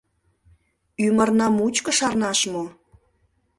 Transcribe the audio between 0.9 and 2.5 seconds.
Ӱмырна мучко шарнаш